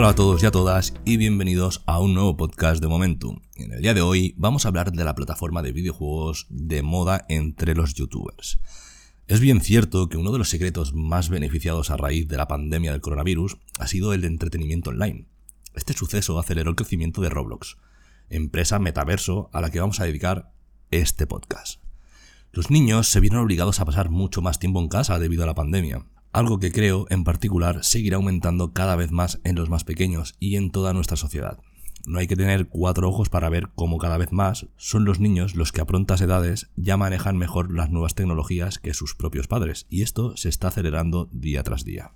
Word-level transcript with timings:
Hola 0.00 0.10
a 0.10 0.14
todos 0.14 0.40
y 0.44 0.46
a 0.46 0.52
todas 0.52 0.94
y 1.04 1.16
bienvenidos 1.16 1.82
a 1.84 1.98
un 1.98 2.14
nuevo 2.14 2.36
podcast 2.36 2.80
de 2.80 2.86
Momentum. 2.86 3.40
En 3.56 3.72
el 3.72 3.82
día 3.82 3.94
de 3.94 4.00
hoy 4.00 4.32
vamos 4.36 4.64
a 4.64 4.68
hablar 4.68 4.92
de 4.92 5.02
la 5.02 5.16
plataforma 5.16 5.60
de 5.60 5.72
videojuegos 5.72 6.46
de 6.50 6.82
moda 6.82 7.26
entre 7.28 7.74
los 7.74 7.94
youtubers. 7.94 8.60
Es 9.26 9.40
bien 9.40 9.60
cierto 9.60 10.08
que 10.08 10.16
uno 10.16 10.30
de 10.30 10.38
los 10.38 10.50
secretos 10.50 10.94
más 10.94 11.30
beneficiados 11.30 11.90
a 11.90 11.96
raíz 11.96 12.28
de 12.28 12.36
la 12.36 12.46
pandemia 12.46 12.92
del 12.92 13.00
coronavirus 13.00 13.56
ha 13.80 13.88
sido 13.88 14.12
el 14.12 14.20
de 14.20 14.28
entretenimiento 14.28 14.90
online. 14.90 15.26
Este 15.74 15.94
suceso 15.94 16.38
aceleró 16.38 16.70
el 16.70 16.76
crecimiento 16.76 17.20
de 17.20 17.30
Roblox, 17.30 17.76
empresa 18.30 18.78
metaverso 18.78 19.50
a 19.52 19.60
la 19.60 19.70
que 19.70 19.80
vamos 19.80 19.98
a 19.98 20.04
dedicar 20.04 20.52
este 20.92 21.26
podcast. 21.26 21.82
Los 22.52 22.70
niños 22.70 23.08
se 23.08 23.18
vieron 23.18 23.40
obligados 23.40 23.80
a 23.80 23.84
pasar 23.84 24.10
mucho 24.10 24.42
más 24.42 24.60
tiempo 24.60 24.80
en 24.80 24.86
casa 24.86 25.18
debido 25.18 25.42
a 25.42 25.46
la 25.46 25.56
pandemia, 25.56 26.06
algo 26.38 26.60
que 26.60 26.70
creo 26.70 27.06
en 27.10 27.24
particular 27.24 27.82
seguirá 27.82 28.16
aumentando 28.16 28.72
cada 28.72 28.94
vez 28.94 29.10
más 29.10 29.40
en 29.42 29.56
los 29.56 29.68
más 29.68 29.82
pequeños 29.82 30.36
y 30.38 30.54
en 30.54 30.70
toda 30.70 30.92
nuestra 30.92 31.16
sociedad. 31.16 31.58
No 32.06 32.20
hay 32.20 32.28
que 32.28 32.36
tener 32.36 32.68
cuatro 32.68 33.08
ojos 33.08 33.28
para 33.28 33.48
ver 33.48 33.70
cómo 33.74 33.98
cada 33.98 34.18
vez 34.18 34.30
más 34.30 34.68
son 34.76 35.04
los 35.04 35.18
niños 35.18 35.56
los 35.56 35.72
que 35.72 35.80
a 35.80 35.84
prontas 35.84 36.20
edades 36.20 36.70
ya 36.76 36.96
manejan 36.96 37.36
mejor 37.36 37.72
las 37.72 37.90
nuevas 37.90 38.14
tecnologías 38.14 38.78
que 38.78 38.94
sus 38.94 39.16
propios 39.16 39.48
padres, 39.48 39.86
y 39.90 40.02
esto 40.02 40.36
se 40.36 40.48
está 40.48 40.68
acelerando 40.68 41.28
día 41.32 41.64
tras 41.64 41.84
día. 41.84 42.12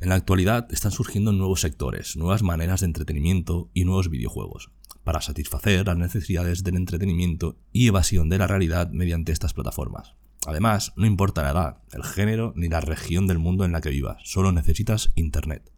En 0.00 0.10
la 0.10 0.14
actualidad 0.14 0.72
están 0.72 0.92
surgiendo 0.92 1.32
nuevos 1.32 1.62
sectores, 1.62 2.16
nuevas 2.16 2.44
maneras 2.44 2.80
de 2.80 2.86
entretenimiento 2.86 3.70
y 3.74 3.84
nuevos 3.84 4.08
videojuegos, 4.08 4.70
para 5.02 5.20
satisfacer 5.20 5.84
las 5.84 5.98
necesidades 5.98 6.62
del 6.62 6.76
entretenimiento 6.76 7.56
y 7.72 7.88
evasión 7.88 8.28
de 8.28 8.38
la 8.38 8.46
realidad 8.46 8.90
mediante 8.92 9.32
estas 9.32 9.52
plataformas. 9.52 10.14
Además, 10.46 10.92
no 10.96 11.06
importa 11.06 11.42
la 11.42 11.50
edad, 11.50 11.78
el 11.92 12.02
género 12.02 12.52
ni 12.56 12.68
la 12.68 12.80
región 12.80 13.26
del 13.26 13.38
mundo 13.38 13.64
en 13.64 13.72
la 13.72 13.80
que 13.80 13.90
vivas, 13.90 14.18
solo 14.24 14.50
necesitas 14.50 15.12
Internet. 15.14 15.72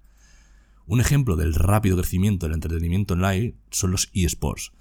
Un 0.86 1.00
ejemplo 1.00 1.36
del 1.36 1.54
rápido 1.54 1.96
crecimiento 1.96 2.46
del 2.46 2.54
entretenimiento 2.54 3.14
online 3.14 3.54
son 3.70 3.90
los 3.90 4.10
eSports. 4.12 4.72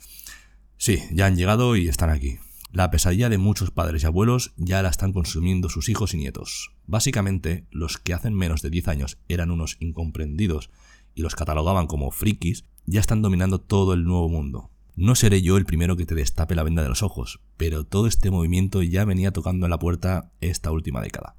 Sí, 0.78 1.00
ya 1.12 1.26
han 1.26 1.36
llegado 1.36 1.76
y 1.76 1.88
están 1.88 2.10
aquí. 2.10 2.40
La 2.72 2.92
pesadilla 2.92 3.30
de 3.30 3.38
muchos 3.38 3.72
padres 3.72 4.04
y 4.04 4.06
abuelos 4.06 4.54
ya 4.58 4.82
la 4.82 4.90
están 4.90 5.14
consumiendo 5.14 5.70
sus 5.70 5.90
hijos 5.90 6.14
y 6.14 6.18
nietos. 6.18 6.72
Básicamente, 6.88 7.68
los 7.72 7.98
que 7.98 8.14
hace 8.14 8.32
menos 8.32 8.62
de 8.62 8.70
10 8.70 8.88
años 8.88 9.20
eran 9.28 9.52
unos 9.52 9.78
incomprendidos 9.80 10.72
y 11.14 11.22
los 11.22 11.36
catalogaban 11.36 11.88
como 11.88 12.10
frikis, 12.12 12.66
ya 12.86 13.00
están 13.00 13.22
dominando 13.22 13.62
todo 13.62 13.94
el 13.94 14.04
nuevo 14.04 14.28
mundo. 14.28 14.73
No 14.96 15.16
seré 15.16 15.42
yo 15.42 15.58
el 15.58 15.66
primero 15.66 15.98
que 15.98 16.06
te 16.06 16.16
destape 16.16 16.56
la 16.56 16.64
venda 16.64 16.84
de 16.84 16.90
los 16.90 17.04
ojos, 17.04 17.42
pero 17.58 17.84
todo 17.84 18.08
este 18.08 18.30
movimiento 18.30 18.84
ya 18.84 19.06
venía 19.06 19.32
tocando 19.32 19.66
en 19.66 19.72
la 19.72 19.80
puerta 19.80 20.32
esta 20.40 20.72
última 20.72 21.02
década. 21.02 21.36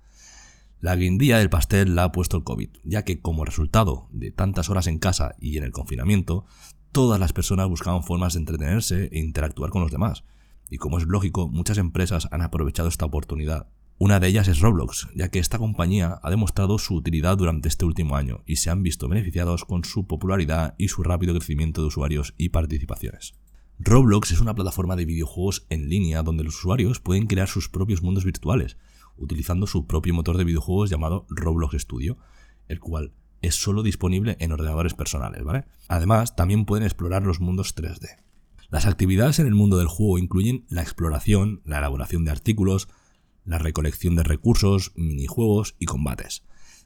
La 0.81 0.97
guindilla 0.97 1.39
del 1.39 1.51
pastel 1.51 1.95
la 1.95 2.05
ha 2.05 2.13
puesto 2.13 2.37
el 2.37 2.45
COVID, 2.45 2.71
ya 2.83 3.05
que 3.05 3.21
como 3.21 3.45
resultado 3.45 4.09
de 4.11 4.33
tantas 4.33 4.71
horas 4.71 4.87
en 4.87 4.99
casa 4.99 5.35
y 5.39 5.57
en 5.57 5.65
el 5.65 5.73
confinamiento, 5.73 6.45
todas 6.93 7.21
las 7.21 7.33
personas 7.33 7.69
buscaban 7.69 8.03
formas 8.03 8.35
de 8.35 8.41
entretenerse 8.41 9.09
e 9.13 9.19
interactuar 9.21 9.71
con 9.71 9.83
los 9.83 9.93
demás. 9.93 10.25
Y 10.69 10.79
como 10.79 10.99
es 10.99 11.05
lógico, 11.07 11.49
muchas 11.49 11.79
empresas 11.79 12.29
han 12.33 12.43
aprovechado 12.43 12.89
esta 12.89 13.07
oportunidad 13.07 13.69
una 13.97 14.19
de 14.19 14.27
ellas 14.27 14.49
es 14.49 14.59
Roblox, 14.59 15.09
ya 15.15 15.29
que 15.29 15.39
esta 15.39 15.59
compañía 15.59 16.19
ha 16.21 16.31
demostrado 16.31 16.79
su 16.79 16.97
utilidad 16.97 17.39
durante 17.39 17.69
este 17.69 17.85
último 17.85 18.17
año 18.17 18.43
y 18.45 18.57
se 18.57 18.69
han 18.69 18.83
visto 18.83 19.09
beneficiados 19.09 19.65
con 19.65 19.85
su 19.85 20.09
popularidad 20.09 20.75
y 20.79 20.89
su 20.89 21.05
rápido 21.05 21.33
crecimiento 21.33 21.81
de 21.81 21.87
usuarios 21.87 22.35
y 22.37 22.49
participaciones. 22.49 23.35
Roblox 23.87 24.31
es 24.31 24.41
una 24.41 24.55
plataforma 24.55 24.97
de 24.97 25.05
videojuegos 25.05 25.67
en 25.69 25.91
línea 25.91 26.23
donde 26.23 26.43
los 26.43 26.57
usuarios 26.57 27.01
pueden 27.01 27.27
crear 27.27 27.49
sus 27.49 27.69
propios 27.69 28.03
mundos 28.03 28.25
virtuales, 28.25 28.79
utilizando 29.19 29.67
su 29.67 29.87
propio 29.87 30.15
motor 30.15 30.39
de 30.39 30.45
videojuegos 30.45 30.89
llamado 30.89 31.27
Roblox 31.29 31.83
Studio, 31.83 32.17
el 32.67 32.81
cual 32.81 33.13
es 33.43 33.57
solo 33.57 33.83
disponible 33.83 34.39
en 34.41 34.53
ordenadores 34.53 34.95
personales. 34.95 35.43
Además, 35.89 36.35
también 36.35 36.65
pueden 36.65 36.85
explorar 36.85 37.25
los 37.25 37.41
mundos 37.41 37.77
3D. 37.77 38.09
Las 38.71 38.87
actividades 38.87 39.39
en 39.39 39.47
el 39.47 39.55
mundo 39.55 39.77
del 39.77 39.89
juego 39.89 40.17
incluyen 40.17 40.65
la 40.71 40.81
exploración, 40.81 41.61
la 41.67 41.77
elaboración 41.77 42.25
de 42.25 42.31
artículos, 42.31 42.89
la 43.45 43.59
recolección 43.59 44.17
de 44.17 44.23
recursos, 44.23 44.93
minijuegos 44.97 45.77
y 45.79 45.85
combates. 45.85 46.43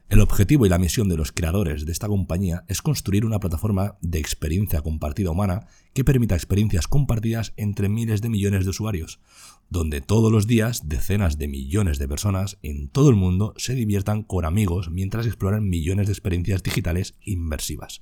El 0.09 0.21
objetivo 0.21 0.65
y 0.65 0.71
la 0.71 0.79
misión 0.79 1.11
de 1.11 1.19
los 1.19 1.33
creadores 1.33 1.85
de 1.85 1.93
esta 1.93 2.09
compañía 2.09 2.65
es 2.67 2.81
construir 2.81 3.27
una 3.27 3.41
plataforma 3.41 3.99
de 4.01 4.19
experiencia 4.19 4.81
compartida 4.81 5.31
humana 5.31 5.67
que 5.93 6.03
permita 6.03 6.35
experiencias 6.35 6.89
compartidas 6.89 7.53
entre 7.59 7.91
miles 7.91 8.23
de 8.23 8.31
millones 8.31 8.65
de 8.65 8.71
usuarios, 8.71 9.21
donde 9.69 10.01
todos 10.01 10.33
los 10.33 10.47
días 10.47 10.89
decenas 10.89 11.37
de 11.37 11.49
millones 11.49 11.99
de 11.99 12.09
personas 12.09 12.57
en 12.63 12.89
todo 12.89 13.11
el 13.11 13.17
mundo 13.17 13.53
se 13.59 13.75
diviertan 13.75 14.23
con 14.23 14.47
amigos 14.47 14.91
mientras 14.91 15.27
exploran 15.27 15.69
millones 15.69 16.07
de 16.07 16.15
experiencias 16.15 16.63
digitales 16.63 17.15
inmersivas. 17.21 18.01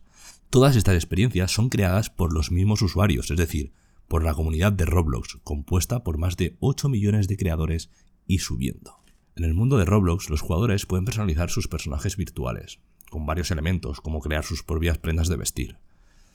Todas 0.49 0.77
estas 0.77 0.95
experiencias 0.95 1.51
son 1.51 1.71
creadas 1.71 2.09
por 2.09 2.33
los 2.33 2.53
mismos 2.53 2.83
usuarios, 2.83 3.33
es 3.33 3.37
decir, 3.37 3.73
por 4.07 4.23
la 4.23 4.35
comunidad 4.35 4.71
de 4.71 4.85
Roblox, 4.85 5.39
compuesta 5.43 6.05
por 6.05 6.19
más 6.19 6.37
de 6.37 6.57
8 6.61 6.89
millones 6.89 7.27
de 7.27 7.37
creadores 7.37 7.91
y 8.29 8.39
subiendo. 8.39 9.06
En 9.37 9.45
el 9.45 9.53
mundo 9.53 9.77
de 9.77 9.85
Roblox, 9.85 10.31
los 10.31 10.41
jugadores 10.41 10.87
pueden 10.87 11.05
personalizar 11.05 11.51
sus 11.51 11.69
personajes 11.69 12.17
virtuales, 12.17 12.81
con 13.11 13.27
varios 13.27 13.51
elementos, 13.51 14.01
como 14.01 14.21
crear 14.21 14.45
sus 14.45 14.63
propias 14.63 14.97
prendas 14.97 15.29
de 15.29 15.37
vestir. 15.37 15.77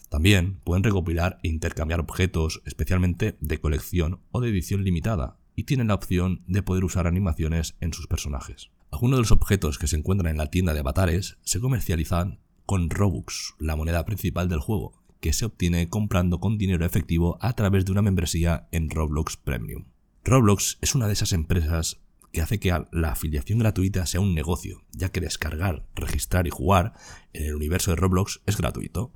También 0.10 0.60
pueden 0.64 0.84
recopilar 0.84 1.40
e 1.42 1.48
intercambiar 1.48 2.00
objetos, 2.00 2.62
especialmente 2.64 3.38
de 3.40 3.60
colección 3.60 4.20
o 4.30 4.40
de 4.40 4.50
edición 4.50 4.84
limitada, 4.84 5.40
y 5.56 5.64
tienen 5.64 5.88
la 5.88 5.96
opción 5.96 6.44
de 6.46 6.62
poder 6.62 6.84
usar 6.84 7.08
animaciones 7.08 7.76
en 7.82 7.92
sus 7.92 8.06
personajes. 8.06 8.70
Algunos 8.92 9.18
de 9.18 9.22
los 9.22 9.32
objetos 9.32 9.80
que 9.80 9.88
se 9.88 9.96
encuentran 9.98 10.30
en 10.30 10.38
la 10.38 10.52
tienda 10.52 10.76
de 10.76 10.82
avatares 10.82 11.40
se 11.42 11.60
comercializan 11.60 12.40
con 12.68 12.92
Robux, 12.92 13.56
la 13.58 13.76
moneda 13.76 14.06
principal 14.06 14.48
del 14.48 14.60
juego, 14.60 15.02
que 15.20 15.34
se 15.34 15.46
obtiene 15.46 15.90
comprando 15.90 16.40
con 16.40 16.60
dinero 16.60 16.86
efectivo 16.86 17.40
a 17.42 17.54
través 17.54 17.84
de 17.84 17.94
una 17.94 18.04
membresía 18.04 18.68
en 18.72 18.92
Roblox 18.92 19.38
Premium. 19.38 19.86
Roblox 20.24 20.78
es 20.82 20.94
una 20.94 21.08
de 21.08 21.14
esas 21.14 21.34
empresas 21.34 22.00
que 22.32 22.42
hace 22.42 22.60
que 22.60 22.74
la 22.92 23.12
afiliación 23.12 23.60
gratuita 23.60 24.06
sea 24.06 24.22
un 24.22 24.34
negocio, 24.34 24.84
ya 24.92 25.10
que 25.10 25.22
descargar, 25.22 25.86
registrar 25.96 26.48
y 26.48 26.50
jugar 26.50 26.94
en 27.34 27.46
el 27.46 27.56
universo 27.56 27.92
de 27.92 27.98
Roblox 27.98 28.42
es 28.46 28.58
gratuito. 28.58 29.12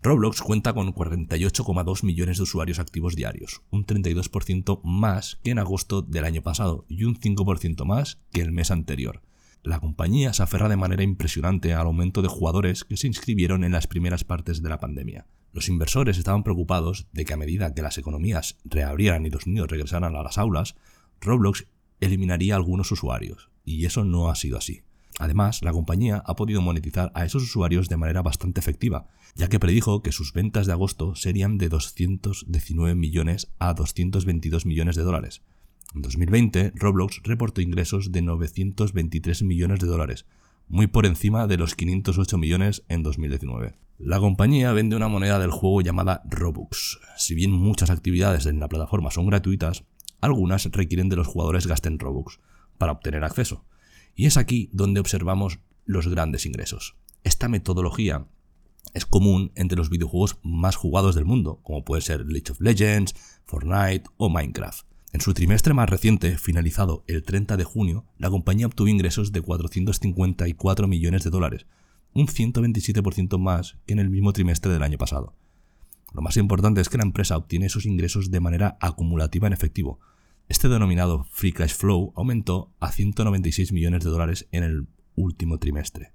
Roblox 0.00 0.42
cuenta 0.42 0.72
con 0.72 0.94
48,2 0.94 2.04
millones 2.04 2.36
de 2.36 2.44
usuarios 2.44 2.78
activos 2.78 3.16
diarios, 3.16 3.62
un 3.70 3.84
32% 3.84 4.80
más 4.84 5.40
que 5.42 5.50
en 5.50 5.58
agosto 5.58 6.02
del 6.02 6.24
año 6.24 6.42
pasado 6.42 6.84
y 6.88 7.02
un 7.02 7.18
5% 7.18 7.84
más 7.84 8.18
que 8.30 8.40
el 8.40 8.52
mes 8.52 8.70
anterior. 8.70 9.22
La 9.64 9.80
compañía 9.80 10.32
se 10.32 10.44
aferra 10.44 10.68
de 10.68 10.76
manera 10.76 11.02
impresionante 11.02 11.74
al 11.74 11.86
aumento 11.86 12.22
de 12.22 12.28
jugadores 12.28 12.84
que 12.84 12.96
se 12.96 13.08
inscribieron 13.08 13.64
en 13.64 13.72
las 13.72 13.88
primeras 13.88 14.22
partes 14.22 14.62
de 14.62 14.68
la 14.68 14.78
pandemia. 14.78 15.26
Los 15.52 15.68
inversores 15.68 16.16
estaban 16.16 16.44
preocupados 16.44 17.08
de 17.12 17.24
que 17.24 17.34
a 17.34 17.36
medida 17.36 17.74
que 17.74 17.82
las 17.82 17.98
economías 17.98 18.56
reabrieran 18.64 19.26
y 19.26 19.30
los 19.30 19.48
niños 19.48 19.66
regresaran 19.66 20.14
a 20.14 20.22
las 20.22 20.38
aulas, 20.38 20.76
Roblox 21.20 21.66
eliminaría 22.00 22.56
algunos 22.56 22.90
usuarios, 22.92 23.50
y 23.64 23.84
eso 23.84 24.04
no 24.04 24.30
ha 24.30 24.34
sido 24.34 24.58
así. 24.58 24.82
Además, 25.18 25.62
la 25.62 25.72
compañía 25.72 26.22
ha 26.26 26.36
podido 26.36 26.62
monetizar 26.62 27.10
a 27.14 27.24
esos 27.24 27.42
usuarios 27.42 27.88
de 27.88 27.96
manera 27.96 28.22
bastante 28.22 28.60
efectiva, 28.60 29.08
ya 29.34 29.48
que 29.48 29.58
predijo 29.58 30.02
que 30.02 30.12
sus 30.12 30.32
ventas 30.32 30.66
de 30.66 30.72
agosto 30.72 31.16
serían 31.16 31.58
de 31.58 31.68
219 31.68 32.94
millones 32.94 33.50
a 33.58 33.74
222 33.74 34.64
millones 34.64 34.96
de 34.96 35.02
dólares. 35.02 35.42
En 35.94 36.02
2020, 36.02 36.72
Roblox 36.76 37.20
reportó 37.24 37.60
ingresos 37.60 38.12
de 38.12 38.22
923 38.22 39.42
millones 39.42 39.80
de 39.80 39.86
dólares, 39.86 40.26
muy 40.68 40.86
por 40.86 41.06
encima 41.06 41.46
de 41.46 41.56
los 41.56 41.74
508 41.74 42.38
millones 42.38 42.84
en 42.88 43.02
2019. 43.02 43.74
La 43.98 44.20
compañía 44.20 44.72
vende 44.72 44.94
una 44.94 45.08
moneda 45.08 45.40
del 45.40 45.50
juego 45.50 45.80
llamada 45.80 46.22
Robux. 46.28 47.00
Si 47.16 47.34
bien 47.34 47.50
muchas 47.50 47.90
actividades 47.90 48.46
en 48.46 48.60
la 48.60 48.68
plataforma 48.68 49.10
son 49.10 49.26
gratuitas, 49.26 49.84
algunas 50.20 50.64
requieren 50.66 51.08
de 51.08 51.16
los 51.16 51.26
jugadores 51.26 51.66
gasten 51.66 51.98
Robux 51.98 52.40
para 52.76 52.92
obtener 52.92 53.24
acceso. 53.24 53.64
Y 54.14 54.26
es 54.26 54.36
aquí 54.36 54.70
donde 54.72 55.00
observamos 55.00 55.60
los 55.84 56.08
grandes 56.08 56.46
ingresos. 56.46 56.96
Esta 57.24 57.48
metodología 57.48 58.26
es 58.94 59.06
común 59.06 59.52
entre 59.54 59.76
los 59.76 59.90
videojuegos 59.90 60.38
más 60.42 60.76
jugados 60.76 61.14
del 61.14 61.24
mundo, 61.24 61.60
como 61.62 61.84
puede 61.84 62.02
ser 62.02 62.26
League 62.26 62.50
of 62.50 62.60
Legends, 62.60 63.14
Fortnite 63.44 64.04
o 64.16 64.28
Minecraft. 64.28 64.86
En 65.12 65.20
su 65.20 65.32
trimestre 65.32 65.72
más 65.72 65.88
reciente, 65.88 66.36
finalizado 66.36 67.04
el 67.06 67.22
30 67.22 67.56
de 67.56 67.64
junio, 67.64 68.04
la 68.18 68.28
compañía 68.28 68.66
obtuvo 68.66 68.88
ingresos 68.88 69.32
de 69.32 69.40
454 69.40 70.86
millones 70.86 71.24
de 71.24 71.30
dólares, 71.30 71.66
un 72.12 72.26
127% 72.26 73.38
más 73.38 73.78
que 73.86 73.94
en 73.94 74.00
el 74.00 74.10
mismo 74.10 74.32
trimestre 74.32 74.72
del 74.72 74.82
año 74.82 74.98
pasado. 74.98 75.34
Lo 76.12 76.22
más 76.22 76.36
importante 76.36 76.80
es 76.80 76.88
que 76.88 76.98
la 76.98 77.04
empresa 77.04 77.36
obtiene 77.36 77.66
esos 77.66 77.86
ingresos 77.86 78.30
de 78.30 78.40
manera 78.40 78.78
acumulativa 78.80 79.46
en 79.46 79.52
efectivo. 79.52 80.00
Este 80.48 80.68
denominado 80.68 81.24
Free 81.30 81.52
Cash 81.52 81.74
Flow 81.74 82.12
aumentó 82.16 82.72
a 82.80 82.90
196 82.90 83.72
millones 83.72 84.04
de 84.04 84.10
dólares 84.10 84.48
en 84.50 84.62
el 84.64 84.88
último 85.14 85.58
trimestre. 85.58 86.12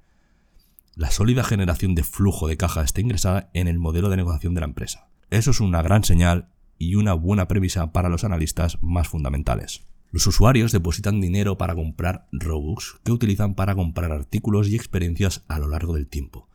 La 0.96 1.12
sólida 1.12 1.44
generación 1.44 1.96
de 1.96 2.04
flujo 2.04 2.48
de 2.48 2.58
caja 2.58 2.84
está 2.84 3.02
ingresada 3.02 3.50
en 3.54 3.68
el 3.68 3.80
modelo 3.80 4.10
de 4.10 4.18
negociación 4.18 4.54
de 4.54 4.62
la 4.62 4.68
empresa. 4.68 5.10
Eso 5.30 5.52
es 5.52 5.60
una 5.60 5.82
gran 5.82 6.04
señal 6.04 6.50
y 6.78 6.96
una 6.96 7.14
buena 7.14 7.48
premisa 7.48 7.92
para 7.92 8.10
los 8.10 8.24
analistas 8.24 8.78
más 8.82 9.08
fundamentales. 9.08 9.84
Los 10.12 10.28
usuarios 10.28 10.72
depositan 10.72 11.22
dinero 11.22 11.58
para 11.58 11.74
comprar 11.74 12.28
Robux 12.32 13.00
que 13.04 13.12
utilizan 13.12 13.56
para 13.56 13.74
comprar 13.74 14.12
artículos 14.12 14.68
y 14.70 14.76
experiencias 14.76 15.44
a 15.48 15.58
lo 15.58 15.68
largo 15.68 15.96
del 15.96 16.08
tiempo. 16.08 16.48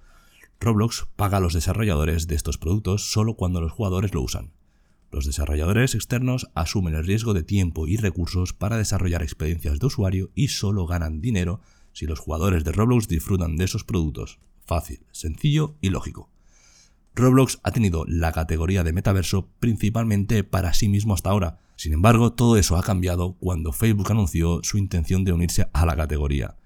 Roblox 0.60 1.06
paga 1.14 1.36
a 1.36 1.40
los 1.40 1.54
desarrolladores 1.54 2.26
de 2.26 2.34
estos 2.34 2.58
productos 2.58 3.12
solo 3.12 3.34
cuando 3.34 3.60
los 3.60 3.70
jugadores 3.70 4.12
lo 4.12 4.22
usan. 4.22 4.52
Los 5.10 5.24
desarrolladores 5.24 5.94
externos 5.94 6.48
asumen 6.54 6.94
el 6.94 7.06
riesgo 7.06 7.32
de 7.32 7.44
tiempo 7.44 7.86
y 7.86 7.96
recursos 7.96 8.52
para 8.52 8.76
desarrollar 8.76 9.22
experiencias 9.22 9.78
de 9.78 9.86
usuario 9.86 10.30
y 10.34 10.48
solo 10.48 10.86
ganan 10.86 11.20
dinero 11.20 11.60
si 11.92 12.06
los 12.06 12.18
jugadores 12.18 12.64
de 12.64 12.72
Roblox 12.72 13.08
disfrutan 13.08 13.56
de 13.56 13.64
esos 13.64 13.84
productos. 13.84 14.40
Fácil, 14.66 15.06
sencillo 15.12 15.76
y 15.80 15.90
lógico. 15.90 16.28
Roblox 17.14 17.60
ha 17.62 17.70
tenido 17.70 18.04
la 18.06 18.32
categoría 18.32 18.84
de 18.84 18.92
metaverso 18.92 19.48
principalmente 19.60 20.44
para 20.44 20.74
sí 20.74 20.88
mismo 20.88 21.14
hasta 21.14 21.30
ahora. 21.30 21.58
Sin 21.76 21.92
embargo, 21.92 22.32
todo 22.32 22.56
eso 22.56 22.76
ha 22.76 22.82
cambiado 22.82 23.34
cuando 23.34 23.72
Facebook 23.72 24.10
anunció 24.10 24.60
su 24.62 24.76
intención 24.76 25.24
de 25.24 25.32
unirse 25.32 25.68
a 25.72 25.86
la 25.86 25.96
categoría. 25.96 26.56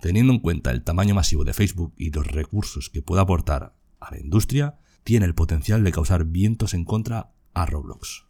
Teniendo 0.00 0.32
en 0.32 0.38
cuenta 0.38 0.70
el 0.70 0.84
tamaño 0.84 1.14
masivo 1.14 1.44
de 1.44 1.54
Facebook 1.54 1.92
y 1.96 2.10
los 2.10 2.26
recursos 2.26 2.88
que 2.90 3.02
puede 3.02 3.22
aportar 3.22 3.74
a 4.00 4.10
la 4.12 4.20
industria, 4.20 4.78
tiene 5.02 5.26
el 5.26 5.34
potencial 5.34 5.82
de 5.82 5.92
causar 5.92 6.24
vientos 6.24 6.74
en 6.74 6.84
contra 6.84 7.32
a 7.54 7.66
Roblox. 7.66 8.26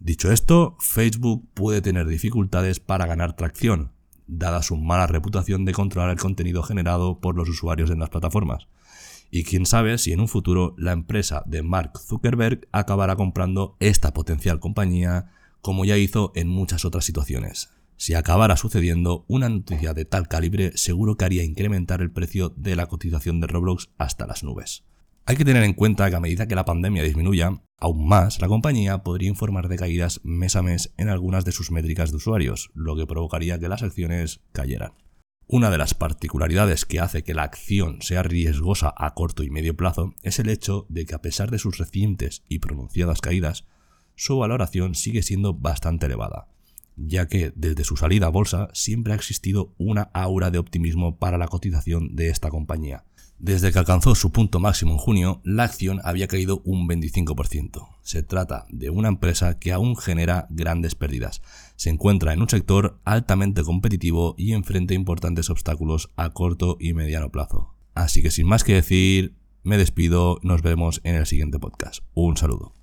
Dicho 0.00 0.32
esto, 0.32 0.76
Facebook 0.80 1.48
puede 1.54 1.82
tener 1.82 2.06
dificultades 2.06 2.80
para 2.80 3.06
ganar 3.06 3.34
tracción, 3.34 3.92
dada 4.26 4.62
su 4.62 4.76
mala 4.76 5.06
reputación 5.06 5.64
de 5.64 5.72
controlar 5.72 6.10
el 6.10 6.18
contenido 6.18 6.62
generado 6.62 7.20
por 7.20 7.36
los 7.36 7.48
usuarios 7.48 7.90
en 7.90 7.98
las 8.00 8.10
plataformas. 8.10 8.68
Y 9.30 9.44
quién 9.44 9.66
sabe 9.66 9.98
si 9.98 10.12
en 10.12 10.20
un 10.20 10.28
futuro 10.28 10.74
la 10.78 10.92
empresa 10.92 11.42
de 11.46 11.62
Mark 11.62 11.98
Zuckerberg 11.98 12.66
acabará 12.72 13.16
comprando 13.16 13.76
esta 13.80 14.14
potencial 14.14 14.60
compañía 14.60 15.30
como 15.60 15.84
ya 15.84 15.98
hizo 15.98 16.32
en 16.34 16.48
muchas 16.48 16.84
otras 16.84 17.04
situaciones. 17.04 17.70
Si 18.00 18.14
acabara 18.14 18.56
sucediendo, 18.56 19.24
una 19.26 19.48
noticia 19.48 19.92
de 19.92 20.04
tal 20.04 20.28
calibre 20.28 20.70
seguro 20.76 21.16
que 21.16 21.24
haría 21.24 21.42
incrementar 21.42 22.00
el 22.00 22.12
precio 22.12 22.54
de 22.56 22.76
la 22.76 22.86
cotización 22.86 23.40
de 23.40 23.48
Roblox 23.48 23.90
hasta 23.98 24.24
las 24.24 24.44
nubes. 24.44 24.84
Hay 25.26 25.36
que 25.36 25.44
tener 25.44 25.64
en 25.64 25.72
cuenta 25.72 26.08
que 26.08 26.14
a 26.14 26.20
medida 26.20 26.46
que 26.46 26.54
la 26.54 26.64
pandemia 26.64 27.02
disminuya, 27.02 27.60
aún 27.76 28.06
más 28.06 28.40
la 28.40 28.46
compañía 28.46 29.02
podría 29.02 29.28
informar 29.28 29.66
de 29.66 29.78
caídas 29.78 30.20
mes 30.22 30.54
a 30.54 30.62
mes 30.62 30.94
en 30.96 31.08
algunas 31.08 31.44
de 31.44 31.50
sus 31.50 31.72
métricas 31.72 32.12
de 32.12 32.18
usuarios, 32.18 32.70
lo 32.72 32.94
que 32.94 33.04
provocaría 33.04 33.58
que 33.58 33.68
las 33.68 33.82
acciones 33.82 34.42
cayeran. 34.52 34.92
Una 35.48 35.68
de 35.68 35.78
las 35.78 35.94
particularidades 35.94 36.84
que 36.84 37.00
hace 37.00 37.24
que 37.24 37.34
la 37.34 37.42
acción 37.42 38.00
sea 38.00 38.22
riesgosa 38.22 38.94
a 38.96 39.14
corto 39.14 39.42
y 39.42 39.50
medio 39.50 39.76
plazo 39.76 40.14
es 40.22 40.38
el 40.38 40.50
hecho 40.50 40.86
de 40.88 41.04
que 41.04 41.16
a 41.16 41.20
pesar 41.20 41.50
de 41.50 41.58
sus 41.58 41.78
recientes 41.78 42.44
y 42.48 42.60
pronunciadas 42.60 43.20
caídas, 43.20 43.66
su 44.14 44.38
valoración 44.38 44.94
sigue 44.94 45.22
siendo 45.22 45.52
bastante 45.52 46.06
elevada 46.06 46.46
ya 46.98 47.28
que 47.28 47.52
desde 47.54 47.84
su 47.84 47.96
salida 47.96 48.26
a 48.26 48.30
bolsa 48.30 48.68
siempre 48.72 49.12
ha 49.12 49.16
existido 49.16 49.74
una 49.78 50.10
aura 50.12 50.50
de 50.50 50.58
optimismo 50.58 51.18
para 51.18 51.38
la 51.38 51.48
cotización 51.48 52.16
de 52.16 52.28
esta 52.28 52.50
compañía. 52.50 53.04
Desde 53.38 53.70
que 53.70 53.78
alcanzó 53.78 54.16
su 54.16 54.32
punto 54.32 54.58
máximo 54.58 54.92
en 54.92 54.98
junio, 54.98 55.40
la 55.44 55.62
acción 55.62 56.00
había 56.02 56.26
caído 56.26 56.60
un 56.64 56.88
25%. 56.88 57.88
Se 58.02 58.24
trata 58.24 58.66
de 58.68 58.90
una 58.90 59.06
empresa 59.06 59.60
que 59.60 59.72
aún 59.72 59.96
genera 59.96 60.48
grandes 60.50 60.96
pérdidas. 60.96 61.40
Se 61.76 61.88
encuentra 61.88 62.32
en 62.32 62.42
un 62.42 62.48
sector 62.48 63.00
altamente 63.04 63.62
competitivo 63.62 64.34
y 64.36 64.54
enfrenta 64.54 64.94
importantes 64.94 65.50
obstáculos 65.50 66.10
a 66.16 66.30
corto 66.30 66.76
y 66.80 66.94
mediano 66.94 67.30
plazo. 67.30 67.74
Así 67.94 68.22
que 68.22 68.32
sin 68.32 68.48
más 68.48 68.64
que 68.64 68.74
decir, 68.74 69.36
me 69.62 69.78
despido, 69.78 70.40
nos 70.42 70.62
vemos 70.62 71.00
en 71.04 71.14
el 71.14 71.26
siguiente 71.26 71.60
podcast. 71.60 72.02
Un 72.14 72.36
saludo. 72.36 72.77